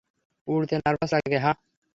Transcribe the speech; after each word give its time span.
উড়তে 0.47 0.75
নার্ভাস 0.77 1.11
লাগে, 1.15 1.39
হাহ? 1.39 1.55